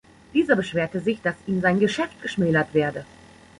Dieser 0.33 0.55
beschwerte 0.55 0.99
sich, 0.99 1.21
dass 1.21 1.35
ihm 1.45 1.61
sein 1.61 1.79
Geschäft 1.79 2.23
geschmälert 2.23 2.73
werde. 2.73 3.05